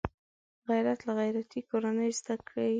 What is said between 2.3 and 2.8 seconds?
کېږي